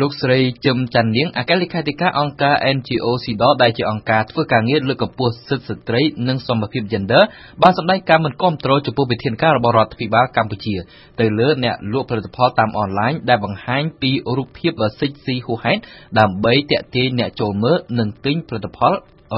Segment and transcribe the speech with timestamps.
[0.00, 7.22] លោកស្រីជឹមច័ន្ទនាងអគ្គលេខាធិការអង្គការ NGO SIDO ដែលជាអង្គការធ្វើការងារលើកកម្ពស់សិទ្ធិស្ត្រីនិងសមភាព Gender
[7.62, 10.74] បានសម្ដែងការមិនគាំទ្រចំពោះវិធានការរបស់រដ្ឋាភិបាលកម្ពុជា
[11.20, 15.80] ទៅលើអ្នកលក់ផលិតផលតាមអនឡាញដែលបង្ហាញពីរូបភាពសិចស៊ីហួសហេតុ
[16.18, 18.92] ដើម្បីទាក់ទាញអ្នកចូលមើលនិងទិញផលិតផល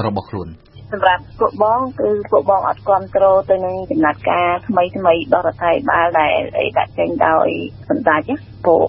[0.05, 0.49] របស់ខ្លួន។
[0.91, 7.47] សម្រាប់ពួកបងគឺពួកបងអត់គ្រប់គ្រងទៅនឹងចំណាត់ការថ្មីថ្មីរបស់រដ្ឋាភិបាលដែលអីដាក់ចេញដោយ
[7.89, 8.21] សម្ដេច
[8.67, 8.87] ពួក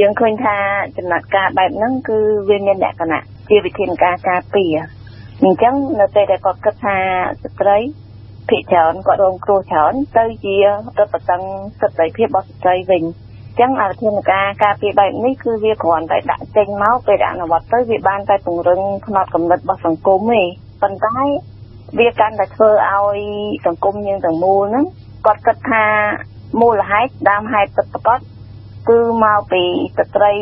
[0.00, 0.56] យើងឃើញថា
[0.96, 2.18] ចំណាត់ការបែបហ្នឹងគឺ
[2.48, 4.74] វាមានលក្ខណៈជាវិធានការការពារ
[5.42, 6.96] អញ្ចឹងនៅពេលដែលគាត់គិតថា
[7.42, 7.78] ស្ត្រី
[8.48, 10.66] ភិកច្រើនគាត់រងគ្រោះច្រើនទៅជារ
[10.98, 11.42] ដ្ឋបតឹង
[11.80, 13.02] សិទ្ធិភាពរបស់ស្ត្រីវិញ
[13.60, 20.42] ចឹងអធិនការការពារបែបនេះគឺវាគ្រាន់តែដាក់ចេញមកពេលអនុវត្តទៅវាបានតែពង្រឹងផ្នត់កំណត់របស់សង្គមទេ
[20.82, 21.16] ប៉ុន្តែ
[21.98, 23.18] វាកាន់តែធ្វើឲ្យ
[23.66, 24.84] សង្គមយើងទាំងមូលហ្នឹង
[25.26, 25.84] គាត់គិតថា
[26.60, 28.20] មូលហេតុដើមហេតុពិតប្រាកដ
[28.88, 29.62] គឺមកពី
[29.98, 30.32] ស្ត្រី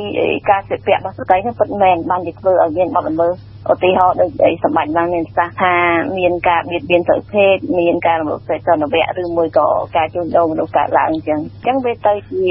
[0.51, 5.75] ការសិទ្ធិរបស់ស្ត្រីហ្នឹងពិតមែនបានជាធ្វើឲ្យមានបទល្មើសឧទាហរណ៍ដូចអីសម្បត្តិបានមានប្រសាសន៍ថា
[6.19, 12.45] មានការបៀតបៀនសិទ្ធិភេទមានការរំលោភសិទ្ធិសន្តិវៈឬមួយក៏ការជួញដូរមនុស្សកើតឡើងអញ្ចឹងអញ្ចឹងវាទៅជា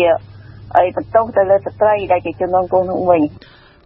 [0.77, 3.21] អីបន្ទោសទៅលើស្ត្រីដែលជាជនរងគ្រោះនោះវិញ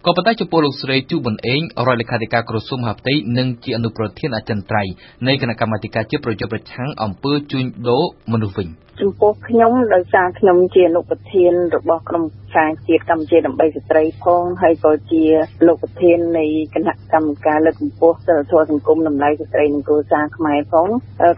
[0.06, 4.94] ក៏ប៉ុន្តែចំពោះលោកស្រីជូប៊ុនអេងរដ្ឋលេខាធិការក្រសួងមហាផ្ទៃនិងជាអនុប្រធានអចិន្ត្រៃយ៍
[5.28, 8.68] នៃគណៈកម្មាធិការជាតិប្រយុទ្ធប្រឆាំងអំពើជួញដូរមនុស្សវិញ
[9.02, 12.24] ចំពោះខ្ញុំដោយសារខ្ញុំជាអនុប្រធានរបស់ក្រុម
[12.58, 15.24] ការជាតិកម្ពុជាដើម្បីស្ត្រីផងហើយក៏ជា
[15.68, 20.88] លោកប្រធាននៃគណៈកម្មការលើកកម្ពស់សិលធម៌សង្គមតម្លៃស្ត្រីនិងគ្រួសារខ្មែរផង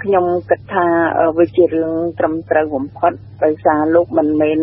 [0.04, 0.86] ខ្ញុំគិតថា
[1.38, 3.12] វាជារឿងត្រឹមត្រូវបំផុត
[3.44, 4.60] ដោយសារលោកមិនមែន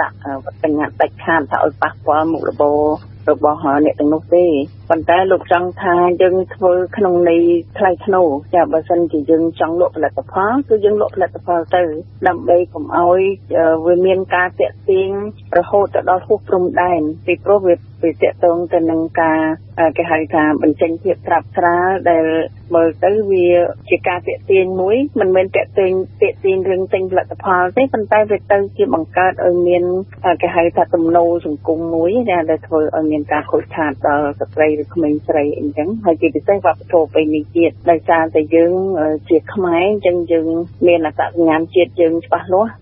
[0.00, 2.82] ដាក់វត្តញ្ញាដាច់ខាតថាឲ្យប៉ះពាល់មុខរបរ
[3.30, 4.44] របស់អ្នកទាំងនោះទេ
[4.90, 7.42] ប៉ុន្តែលោកចង់ថាយើងធ្វើក្នុងន័យ
[7.78, 11.82] ថ្លៃថ្នូរចាបើសិនជាយើងចង់លក់ផលិតផលគឺយើងលក់ផលិតផលទៅ
[12.28, 13.20] ដើម្បីកុំឲ្យ
[13.86, 15.10] វាមានការតាក់ទាញ
[15.58, 19.40] រហូតទៅដល់ហួសព្រំដែនពីព្រោះវាវាតាក់ទងទៅនឹងការ
[19.96, 22.24] គេហៅថាបញ្ចេញភាពត្រាប់ស្រាលដែល
[22.74, 23.48] មើលទៅវា
[23.88, 25.92] ជាការតាក់ទាញមួយមិនមែនតាក់ទាញ
[26.22, 29.84] តាក់ទាញរឿងទិញផលិតផលទេប៉ុន្តែវាទៅជាបង្កើតឲ្យមាន
[30.42, 38.72] គេហៅថាទំនោរសង្គមមួយដែលធ្វើឲ្យមានការខូចខាតដល់ស្ត្រីឬក្មេងស្រីអីចឹងហើយជាពិសេសវប្បធម៌ពេលនេះទៀតដោយសារតែយើង
[39.28, 40.46] ជាខ្មែរអញ្ចឹងយើង
[40.86, 42.72] មានអត្តសញ្ញាណជាតិយើងច្បាស់លាស់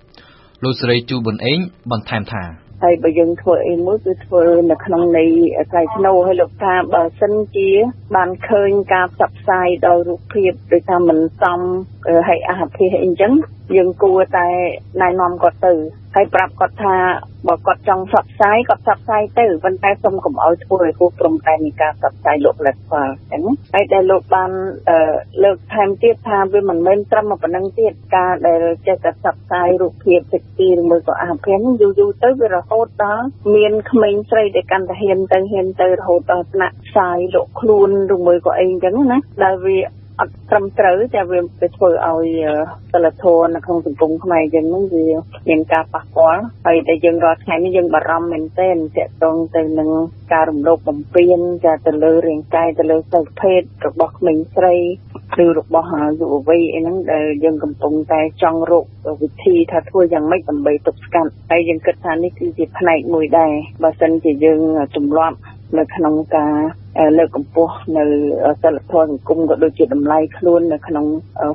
[0.65, 1.59] លោកស្រីជូប៊ុនអេង
[1.91, 2.45] បន្ថែមថា
[2.83, 5.31] ហើយបើយើងធ្វើអីមួយគឺធ្វើនៅក្នុងន័យ
[5.71, 7.71] ថ្លៃថ្នូរហើយលោកថាបើសិនជា
[8.15, 11.61] បានឃើញការផ្សព្វផ្សាយដោយរូបភាពដូចថាមិនសម
[12.29, 13.33] ហើយអហភិអីចឹង
[13.77, 14.47] យើងគួរតែ
[15.03, 15.75] ណែនាំគាត់ទៅ
[16.15, 16.95] ហើយប្រាប់គាត់ថា
[17.49, 24.51] បើគាត់ចង់ផ្សព្វផ្សាយគាត់ផ្សព្វផ្សាយទៅប៉ុន្តែសូមកុំឲ្យធ្វើឲ្យហួសព្រំដែននៃការផ្សព្វផ្សាយលោកផលិតផលអញ្ចឹងហើយដែលលោកបាន
[25.45, 39.79] លើកថែមទៀតថាវាមិនមែនត្រឹមប៉ុណ្្នឹងទៀតការដែលចេះតែផ្សព្វផ្សាយរូបភាពសេចក្ដីឬមួយក៏អាភិនយូរយូរទៅវារហូតដល់មានក្មេងស្រីដែលកាន់តែហ៊ានទៅហ៊ានទៅរហូតដល់ថ្នាក់ផ្សាយលោកខ្លួនឬមួយក៏អីអញ្ចឹងណាដែលវា
[40.21, 42.29] អត់ត្រឹមត្រូវតែវាទៅធ្វើឲ្យ
[42.93, 45.07] សិលធម៌នៅក្នុងសង្គមខ្មែរយើងនឹងវា
[45.49, 49.91] មានការប៉ះពាល់ហើយតែយើងរាល់ថ្ងៃនេះយើងបារម្ភមែនទែនទាក់ទងទៅនឹង
[50.33, 54.75] ការរំលោភបំពានចាទៅលើរាងកាយទៅលើសិទ្ធិភេទរបស់ក្មេងស្រី
[55.45, 55.89] ឬរបស់
[56.21, 58.85] យុវវ័យអីហ្នឹងដែលយើងកំពុងតែចង់រក
[59.23, 63.53] វិធីថាធ្វើយ៉ាងម៉េចដើម្បីទប់ស្កាត់ហើយយើងគិតថានេះគឺជាផ្នែកមួយដែរ
[63.83, 64.61] បើសិនជាយើង
[64.97, 65.37] ទម្លាប់
[65.79, 66.55] នៅក្នុងការ
[67.19, 68.05] លើកកម្ពស់នៅ
[68.63, 71.07] សិលធម៌សង្គមក៏ដូចជាតម្លៃខ្លួននៅក្នុង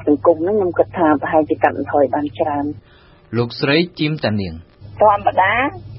[0.07, 2.65] សង្គមហ្នឹងខ្ញុំគិតថាប្រហែលជាកាត់បន្ថយបានច្រើន
[3.37, 4.53] លោកស្រីជីមតានាង
[4.99, 5.53] ធម្មតា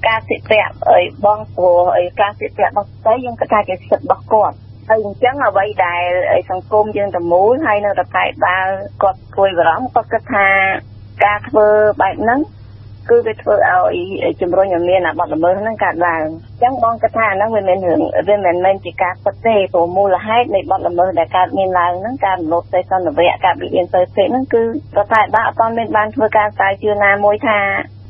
[0.07, 0.59] ការសិទ្ធិ
[0.91, 4.55] អីបងព្រោះអីការសិទ្ធិរបស់ស្រីយើងគិតថាជាសិទ្ធិរបស់គាត់
[4.89, 6.03] ហើយអញ្ចឹងអ្វីដែល
[6.51, 8.67] សង្គមយើងទាំងមូលហើយនៅរដ្ឋាភិបាល
[9.01, 10.47] គាត់គួយបារម្ភគាត់គិតថា
[11.25, 11.67] ការធ្វើ
[12.01, 12.39] បែបហ្នឹង
[13.09, 27.59] គឺវាធ្វើឲ្យជំរុញឲ្យមានអាបទល្មើសហ្នឹងកើតឡើងអញ្ចឹងបងគិតថាហ្នឹងវាមិនរឿងវាមិនមែនជាការពិតទេព្រោះមូលហេតុនៃបទល្មើសដែលកើតមានឡើងហ្នឹងការរំលោភសេសន្តិវៈការបៀតបៀនសិទ្ធិភាពហ្នឹងគឺរដ្ឋាភិបាលអត់ទាន់មានបានធ្វើការស្រាវជ្រាវណាមួយថា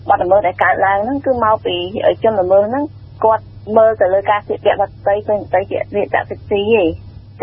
[0.09, 1.75] បទល្មើសដែលកើតឡើងហ្នឹងគឺមកពី
[2.23, 2.83] ជនល្មើសហ្នឹង
[3.23, 3.43] គាត់
[3.77, 6.87] មើលទៅលើការស្លៀកពាក់របស់ស្ត្រីឃើញស្ត្រីជារៀបដាក់សេក្ស៊ីឯង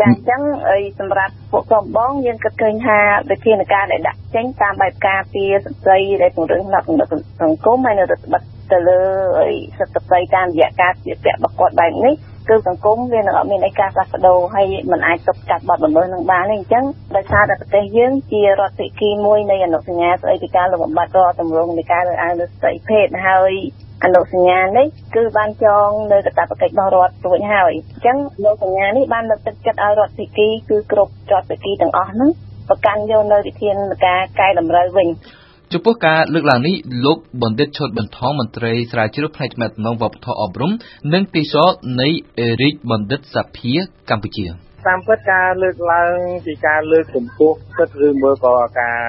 [0.00, 2.98] ចាអញ្ចឹងអីសម្រាប់ពួកក្រុមបងយើងគិតឃើញថា
[3.30, 6.82] វិធានការដែលដាក់ចេញតាមបែបការពីស្ត្រីដែលពង្រឹងផ្នែក
[7.42, 9.00] សង្គមហើយនៅរដ្ឋបတ်ទៅលើ
[9.40, 12.14] អីសិទ្ធិស្ត្រីតាមរយៈការស្លៀកពាក់របស់គាត់បែបនេះ
[12.48, 16.84] គឺសង្គមវានឹងអត់មានអីការផ្លាស់ប្ដូរហើយมันអាចទប់ស្កាត់បទល្មើសនឹងបានទេអញ្ចឹង
[17.16, 23.52] ដោយសារតែប្រទេសយើងជារដ្ឋភិគីមួយនៃអនុសញ្ញាស្តីពីការលំបាត់រដ្ឋតម្រង់នៃការលើកអានលើស្ត្រីភេទហើយ
[24.03, 32.29] អនុសញ្ញានេះគឺបានចងនៅកាតព្វកិច្ចរបស់រដ្ឋរួចហើយអញ្ចឹងអនុសញ្ញានេះបានលើកទឹកចិត្តឲ្យរដ្ឋភិគីគឺគ្រប់រដ្ឋភិគីទាំងអស់ហ្នឹង
[32.69, 33.75] ប្រកាន់យកនៅវិធាន
[34.05, 35.07] ការកែតម្រូវវិញ
[35.73, 36.75] ចំពោះការលើកឡើងនេះ
[37.05, 40.71] លោកបណ្ឌិតឈុតបន្ថងមន្ត្រីស្រាវជ្រាវផ្នែកទំនាក់ទំនងវប្បធម៌អប់រំ
[41.13, 41.69] និងទេសចរ
[42.01, 42.09] នៃ
[42.61, 43.73] រាជបណ្ឌិតសភា
[44.09, 44.45] កម្ពុជា
[44.87, 46.15] តាមពិតការលើកឡើង
[46.45, 48.99] ពីការលើកកម្ពស់សិទ្ធិឬមើលក៏ការ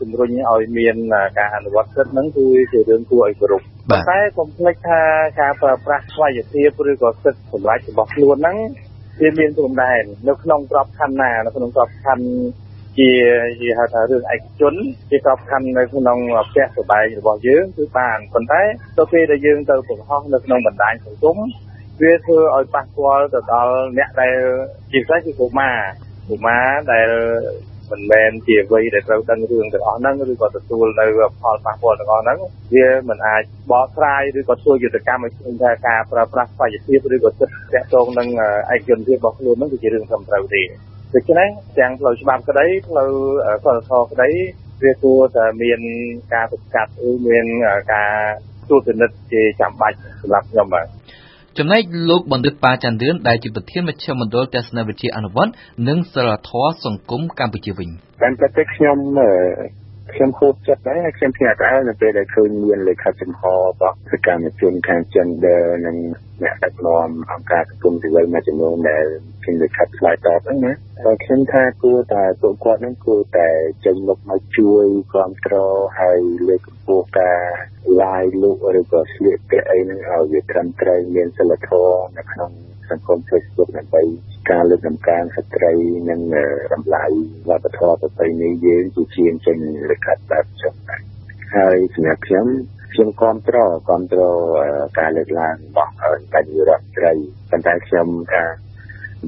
[0.00, 0.96] ជំរុញឲ្យមាន
[1.38, 3.62] ការអនុវត្តសិទ្ធិហ្នឹងគឺជារឿងគួរឲ្យគោរព
[4.10, 5.00] តែកុំភ្លេចថា
[5.40, 8.56] ការប្រើប្រាស់ស្វ័យភាពឬក៏សិទ្ធិសម្រាប់របស់ខ្លួនហ្នឹង
[9.20, 12.26] វាមានព្រំដែននៅក្នុងក្របខ័ណ្ឌណានៅក្នុងក្របខ័ណ្ឌ
[12.98, 13.10] ជា
[13.60, 14.74] ជាហៅថារឿងឯកជន
[15.10, 18.62] ជាក្របខ័ណ្ឌនៅក្នុងផ្ទះសម្បែងរបស់យើងគឺបានប៉ុន្តែ
[18.98, 21.38] ទៅពេលដែលយើងទៅបង្ហោះនៅក្នុងបណ្ដាញសង្គម
[22.02, 24.36] វាធ្វើឲ្យប៉ះពាល់ទៅដល់អ្នកដែល
[24.92, 25.76] ជាពិសេសគឺកុមារ
[26.28, 27.08] កុមារដែល
[27.90, 31.06] មិនមែនជាវ័យដែលត្រូវដឹងរឿងទាំងអស់ហ្នឹងឬក៏ទទួលនៅ
[31.40, 32.38] ផលប៉ះពាល់ទាំងអស់ហ្នឹង
[32.74, 38.28] វាមិនអាចបកស្រាយឬក៏ធ្វើយុទ្ធកម្មឲ្យឃើញថាការប្រើប្រាស់បច្ចេកទេសឬក៏សិទ្ធិទាក់ទងនឹង
[38.74, 40.62] ឯកជនភាពរបស់ខ្លួនហ្នឹងគឺជារឿងត្រឹមត្រូវទេ
[41.14, 41.48] ដូច្នេះ
[41.78, 43.10] ទាំងផ្លូវច្បាប់ក្តីផ្លូវ
[43.64, 44.28] សន្តិសុខក្តី
[44.82, 45.80] វាគួរតែមាន
[46.34, 47.44] ការទប់ស្កាត់ឬមាន
[47.92, 48.12] ការ
[48.68, 50.86] ត្រួតពិនិត្យជាចាំបាច់សម្រាប់ខ្ញុំបាទ
[51.58, 55.52] ចំណែកលោកបណ្ឌិតប៉ាចន្ទឿនដែលជាប្រធានមជ្ឈមណ្ឌលទស្សនវិជ្ជាអនុវត្ត
[55.88, 57.88] និងសិលធម៌សង្គមកម្ពុជាវិញ
[58.22, 58.96] តាមពិតទៅខ្ញុំ
[60.12, 65.96] ខ្ញុំហូបចិត្តដែរខ្ញុំភ្ញាក់ផ្អើលនៅពេលដែលឃើញមានលេខាចំហរបស់សកម្មជនខាង gender និង
[66.42, 69.04] អ្នកដឹកនាំអង្គការសង្គមស៊ីវិលមួយចំនួនដែល
[69.42, 70.72] ខ្ញុំលេខាឆ្លើយតបហ្នឹងណា
[71.04, 73.48] តែខ្ញុំថាគួរតែពួកគាត់ហ្នឹងគួរតែ
[73.84, 76.18] ចេញមុខមកជួយគ្រប់គ្រងហើយ
[76.48, 77.40] លើកកម្ពស់ការ
[78.00, 82.50] live លោកឬក៏ស្លៀកពាក់អីហ្នឹងឲ្យវាត្រឹមត្រូវមានសិលធម៌នៅក្នុង
[82.94, 84.02] សង្គម Facebook ដើម្បី
[84.50, 85.72] ការលើកតម្កើងស្ត្រី
[86.10, 86.20] និង
[86.72, 87.10] រំលាយ
[87.48, 89.58] វប្បធម៌ប្រពៃណីយើងជាជាងចេញ
[89.90, 91.02] លិខិតបែបចឹងដែរ
[91.56, 92.46] ហើយសម្រាប់ខ្ញុំ
[92.92, 94.36] ខ្ញុំគ្រប់គ្រងគ្រប់គ្រង
[94.98, 95.92] ការលើកឡើងរបស់
[96.32, 97.12] បញ្ញរដ្ឋត្រី
[97.50, 98.44] ប៉ុន្តែខ្ញុំថា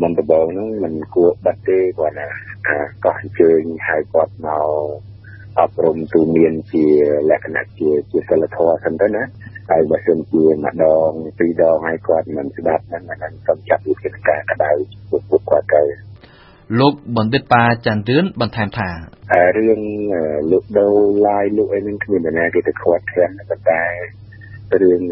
[0.00, 2.28] មុនដំបូងហ្នឹងมันគួរបិទទេគាត់ណា
[3.04, 4.66] កោះអញ្ជើញឲ្យគាត់មក
[5.60, 6.84] អប់រំទូមានជា
[7.30, 9.22] លក្ខណៈជាជាសិលធម៌សិនទៅណា
[9.70, 14.70] ហើយបើសិនជាម្ដងពីរដងឲ្យគាត់មិនស្ដាប់ហ្នឹងអានឹងសូមចាត់វិធានការក្តៅ
[15.10, 15.82] ពួកពួកគាត់ទៅ
[16.80, 18.90] លោកបណ្ឌិតប៉ាចន្ទឿនបន្ថែមថា
[19.58, 19.80] រឿង
[20.50, 20.96] លោកដូរ
[21.28, 23.84] ឡាយលោកអីនឹងគ្មាននរណាគេទៅខាត់ខាំប៉ុន្តែ
[24.82, 25.02] រឿង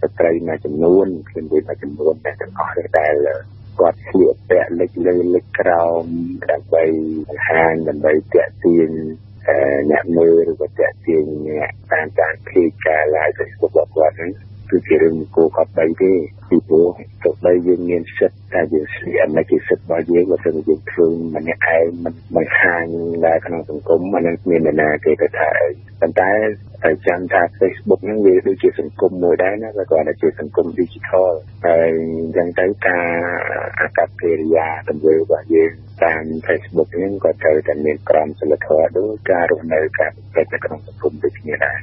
[0.00, 3.14] ស្ត្រីមួយចំនួនខ្ញុំនិយាយមួយចំនួនតែទាំងអស់ដែល
[3.80, 6.04] គាត់ស្លៀកពាក់លិចលើលិចក្រោម
[6.50, 6.84] ដើម្បី
[7.28, 8.90] បង្ហាញដើម្បីតាក់ទាញ
[9.90, 14.30] អ្នកមើលឬក៏តាក់ទាញអ្នកតាមតាមភេកការ live Facebook របស់គាត់ហ្នឹង
[14.70, 16.12] គឺជារឿងគោកត់បីទេ
[16.48, 16.88] ពីព្រោះ
[17.24, 21.06] ទៅបីយើងមានសិទ្ធិតែយើងស្លៀកនៅជាសិទ្ធិរបស់យើងបើមិនយើងធ្វើ
[21.36, 22.84] ម្នាក់ឯងមិនបង្ហាញ
[23.24, 25.70] នៅក្នុងសង្គមអានឹងមាននរណាគេទៅថាអី
[26.00, 26.30] ប៉ុន្តែ
[26.84, 31.30] តែចាំថា Facebook ហ្នឹងវាដូចជាសង្គមមួយដែរណាគាត់គាត់ជាសង្គម digital
[31.66, 31.90] ហើយ
[32.22, 33.08] អញ្ចឹងទៅការ
[33.80, 35.72] អកប្បកិរិយាទង្វើរបស់យើង
[36.04, 41.78] តាម Facebook ហ្នឹងក៏ត្រូវតែមានក្រមសីលធម៌ដូចការរស់នៅការប្រព្រឹត្តក្នុងសង្គមដូចគ្នាដែរ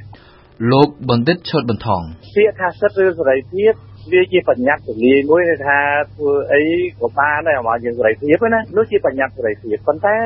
[0.72, 2.02] លោកបណ្ឌិតឈុតបន្ថង
[2.36, 3.72] ពាក្យថាសិទ្ធិឬសេរីភាព
[4.12, 5.78] វាជាបញ្ញត្តិទលាយមួយថា
[6.14, 6.62] ធ្វើអី
[7.00, 10.18] ក៏បានដែរមកយើងសេរីភាពណានោះជាបញ្ញត្តិសេរីភាពប៉ុន្តែ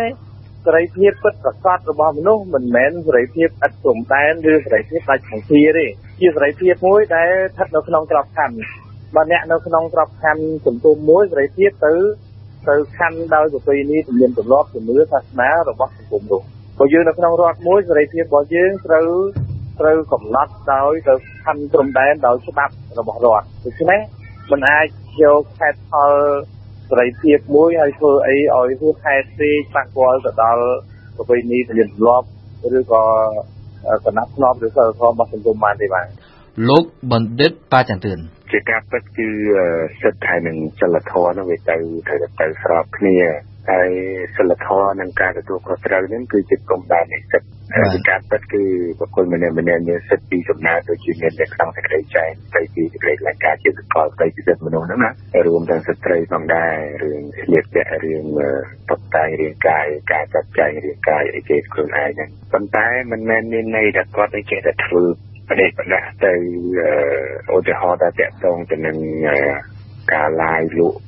[0.66, 5.86] សេរីភាពពិតប្រាកដរបស់មនុស្សមិនមែនសេរីភាពឥតព្រំដែនឬសេរីភាពដាច់ខាងពីទេ
[6.20, 8.56] ជាសេរីភាពមួយដែលស្ថិតនៅក្នុងក្របខ័ណ្ឌ
[9.14, 11.94] បើអ្នកនៅក្នុងក្របខ័ណ្ឌសង្គមមួយសេរីភាពទៅ
[12.68, 16.42] ទៅខណ្ឌដោយប្រពៃណីទំនៀមទម្លាប់ជំនឿសាសនារបស់សង្គមនោះ
[16.78, 19.08] បើយើងនៅក្នុងរដ្ឋមួយសេរីភាពរបស់យើងត្រូវ
[19.80, 24.00] ត្រូវកំណត់ដោយទៅខណ្ឌព្រំដែនដោយច្បាប់របស់រដ្ឋដូច្នេះ
[24.50, 24.86] មិនអាច
[25.22, 26.12] យកខេត្តផល
[26.90, 30.64] សេរីភាពមួយហើយធ្វើអីឲ្យហួសហេតុពេកប៉ះពាល់ទៅដល់
[31.16, 32.26] ប្រពៃណីទំនៀមទម្លាប់
[32.78, 33.04] ឬក៏
[34.04, 36.06] កំណត់ធ្នាប់ឬសិលធម៌របស់សង្គមបានទេបាទ
[36.68, 38.18] លោកបណ្ឌិតប៉ាចន្ទឿន
[38.52, 39.28] ជាការពិតគឺ
[40.02, 41.76] សិទ្ធិហើយនឹងចលធម៌នោះវាទៅ
[42.08, 43.16] ទៅទៅស្របគ្នា
[43.68, 43.90] ហើយ
[44.36, 48.62] សិលធម៌និងការទទួលខុសត្រូវនេះគឺជាគោលដៅនៃសិទ្ធិហើយការពិតគឺ
[48.98, 55.10] បុគ្គលម្នាក់ម្នាក់មានសិទ្ធិពីសំណាដូចជាមាននៅក្នុងសេចក្តីចែងស្ដីពីសេចក្តីឡើងការជាសកលស្ដីពីសិទ្ធិមនុស្សហ្នឹងណា
[55.46, 58.24] រួមទាំងស្ត្រីផងដែររឿងស្លៀកពាក់រឿង
[58.90, 65.04] តុបតែងរាងកាយការចាត់ចែងរាងកាយអីគេខ្លួនឯងហ្នឹងប៉ុន្តែមិនមែនមានន័យថាគាត់ឯចេះតែធ្វើ
[65.48, 66.34] ប្រទេសប្រដាស់ទៅ
[67.54, 68.96] ឧទាហរណ៍ថាតកតងទៅនឹង
[70.14, 70.98] ការឡាយលក់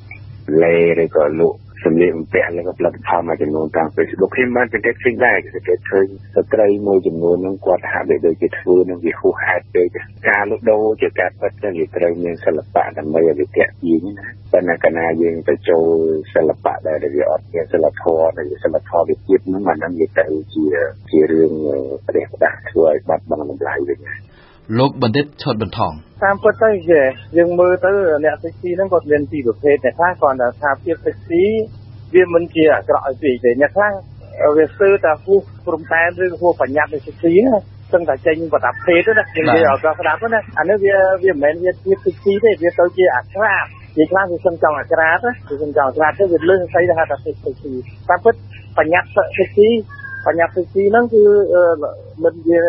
[0.62, 9.86] លេឬក៏លក់ សម្លៀកបំពាក់និងផលិតផលមួយចំនួនតាម Facebook ខ្ញុំបានសង្កេតឃើញដែរសង្កេតឃើញស្ត្រីមួយចំនួនហ្នឹងគាត់ហាក់ដូចជាធ្វើនឹងវាហួសហេតុពេក
[10.28, 15.86] ការលក់ដូរជាការពិតទៅវាត្រូវមានសិល្បៈដើម្បីឲ្យវាតាក់ទាញណាប៉ុន្តែកាលណាយើងទៅចូល
[16.34, 20.64] សិល្បៈដែលវាអត់មានសិលធម៌ដែលសិលធម៌វាទៀតហ្នឹងអាហ្នឹងវាទៅជា
[21.10, 21.52] ជារឿង
[22.04, 23.98] ប្រទេសផ្ដាស់ធ្វើឲ្យបាត់បង់តម្លៃវិញ
[24.78, 25.92] លោកបណ្ឌិតឈុតបន្ថង
[26.24, 26.70] តាមពិតទៅ
[27.36, 27.92] យើងមើលទៅ
[28.24, 31.44] អ្នកសេកស៊ីហ្នឹងគាត់មានពីរប្រភេទអ្នកខ្លះគាត់ថាភាពសេកស៊ី
[32.14, 33.92] វាមិនជាអាក្រក់ឲ្យពេកទេអ្នកខ្លះ
[34.56, 37.54] វាស្ទើរតែហួសព្រំដែនឬហួសបញ្ញត្តិនៃសេកស៊ីណា
[37.92, 43.66] សឹងតែចេញប្រដាប់ភេទណានិយាយឲ្យស្ដាប់ណាអានេះវាវាមិនមែនវាជាទីទីទេវាទៅជាអាក្រាត
[43.98, 47.52] និយាយខ្លះវាសឹងចង់អាក្រាតណាវាសឹងចង់អាក្រាតទៅវាលើសស្អីទៅហៅថាទីទី
[48.08, 48.34] តាមពិត
[48.78, 49.68] បញ្ញត្តិទីទី
[50.26, 51.22] បញ្ញត្តិទីទីហ្នឹងគឺ
[52.24, 52.60] មិនវា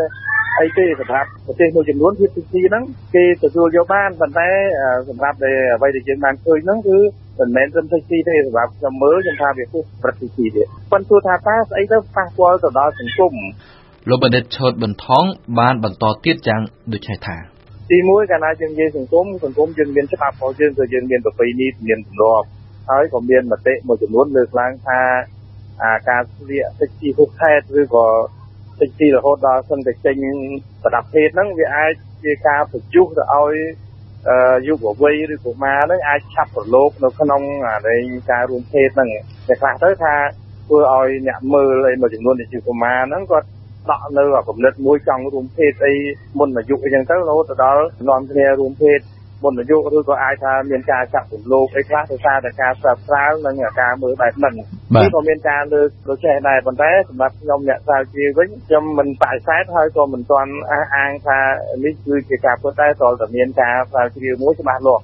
[0.61, 2.83] អីទេសម្រាប់ប្រទេសមួយចំនួនភាពទីហ្នឹង
[3.15, 4.49] គេទទួលយកបានប៉ុន្តែ
[5.09, 6.97] សម្រាប់ដែលអ្វីដែលយើងបានឃើញហ្នឹងគឺ
[7.39, 13.33] មិនមែនត្រឹមតែទីទេសម្រាប់ខ្ញុំមើលខ្ញុំថាវាពោះប្រតិទីទេប៉ុន្តែថាតើស្អីទៅប៉ះពាល់ទៅដល់សង្គម
[14.09, 15.23] លោកបណ្ឌិតឈុតបន្ថង
[15.59, 16.61] បានបន្តទៀតយ៉ាង
[16.93, 17.37] ដូចនេះថា
[17.91, 22.47] ទីមួយកាលណាយើងនិយាយសង្គមសង្គមយើងមានច្បាប់របស់យើងគឺយើងមានប្រពៃណីមានទម្លាប់
[22.89, 24.99] ហើយក៏មានមតិមួយចំនួនលើកឡើងថា
[25.83, 28.05] អាការស្លៀកតិចទីហុកខេតឬក៏
[28.81, 30.15] តិចទីរហូតដល់សឹងតែចេញ
[30.83, 33.55] ប្រដាប់ភេទហ្នឹងវាអាចជាការបញ្យុះទៅឲ្យ
[34.67, 37.95] យុវវ័យឬកុមារហ្នឹងអាចឆាប់ប្រឡូកនៅក្នុងអានៃ
[38.31, 39.09] ការរួមភេទហ្នឹង
[39.47, 40.15] តែខ្លះទៅថា
[40.65, 43.47] ធ្វើឲ្យអ្នកមើលអីមួយចំនួនជាកុមារហ្នឹងគាត់
[43.89, 45.93] ដកនៅគំនិតមួយចង់រួមភេទអី
[46.39, 48.99] មុនអាយុអីចឹងទៅរហូតដល់នាំគ្នារួមភេទ
[49.43, 61.39] មុនអាយុឬក៏អាចថាមានការចាក់រំលោភអីខ្លះដោយសារតែការស្រាវស្រាវនិងការមើលបែបហ្នឹងនេះក៏មានការលើកដូចចេះដែរប៉ុន្តែសម្រាប់ខ្ញុំអ្នកស្រាវជ្រាវវិញខ្ញុំមិនបដិសេធហើយក៏មិនទាន់អះអាងថា
[61.83, 65.03] នេះគឺជាការពិតតែត្រូវតែមានការស្រាវជ្រាវមួយច្បាស់លាស់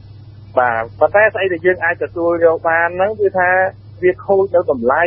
[0.58, 3.50] បាទប៉ុន្តែស្អីដែលយើងអាចទទួលយកបានហ្នឹងគឺថា
[4.04, 5.04] វាខូចនៅតម្លៃ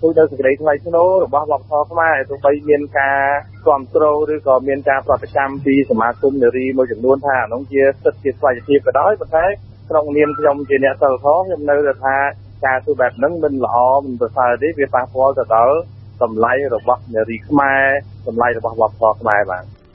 [0.00, 3.20] ទូទៅសេចក្តីថ្លៃថ្នូររបស់វប្បធម៌ខ្មែរទោះបីមានការ
[3.64, 9.46] គ្រប់គ្រងឬក៏មានការប្រតិកម្មពីសមាគមនារីមួយចំនួនថាអានោះជាសិទ្ធិជាស្វ័យភាពក៏ដោយប៉ុន្តែ
[9.90, 12.16] ក្នុងនាមខ្ញុំជាអ្នកសិលធម៌ខ្ញុំនៅតែថា
[12.66, 15.76] ការធ្វើបែបហ្នឹងមិនល្អមិនប្រសើរទេវាប៉ះពាល់ទៅដល់
[16.22, 17.84] តម្លៃរបស់នារីខ្មែរ
[18.28, 19.64] តម្លៃរបស់វប្បធម៌ខ្មែរបាទ